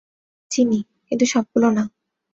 [0.51, 1.83] চিনি, কিন্তু সবগুলো না।